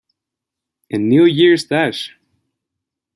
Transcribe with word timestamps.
En 0.89 1.09
"New 1.09 1.27
Year’s 1.27 1.67
Dash!! 1.67 2.17